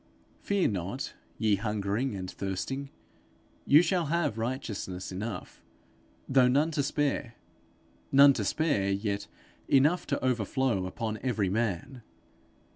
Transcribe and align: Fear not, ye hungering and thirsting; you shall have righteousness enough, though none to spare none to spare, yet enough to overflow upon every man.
Fear 0.41 0.69
not, 0.69 1.13
ye 1.37 1.57
hungering 1.57 2.15
and 2.15 2.31
thirsting; 2.31 2.89
you 3.67 3.83
shall 3.83 4.07
have 4.07 4.39
righteousness 4.39 5.11
enough, 5.11 5.61
though 6.27 6.47
none 6.47 6.71
to 6.71 6.81
spare 6.81 7.35
none 8.11 8.33
to 8.33 8.43
spare, 8.43 8.89
yet 8.89 9.27
enough 9.67 10.07
to 10.07 10.25
overflow 10.25 10.87
upon 10.87 11.19
every 11.21 11.49
man. 11.51 12.01